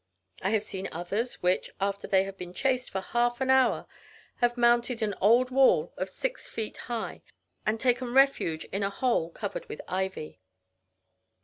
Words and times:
I 0.41 0.49
have 0.49 0.63
seen 0.63 0.89
others, 0.91 1.43
which, 1.43 1.69
after 1.79 2.07
they 2.07 2.23
had 2.23 2.35
been 2.35 2.55
chased 2.55 2.89
for 2.89 3.01
half 3.01 3.39
an 3.39 3.51
hour, 3.51 3.85
have 4.37 4.57
mounted 4.57 5.03
an 5.03 5.13
old 5.21 5.51
wall 5.51 5.93
of 5.95 6.09
six 6.09 6.49
feet 6.49 6.77
high, 6.89 7.21
and 7.67 7.79
taken 7.79 8.11
refuge 8.11 8.65
in 8.71 8.81
a 8.81 8.89
hole 8.89 9.29
covered 9.29 9.69
with 9.69 9.79
ivy." 9.87 10.39